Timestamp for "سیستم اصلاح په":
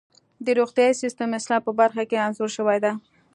1.01-1.71